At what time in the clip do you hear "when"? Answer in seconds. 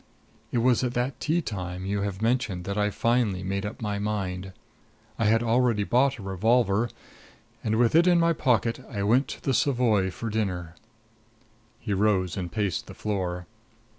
2.65-2.75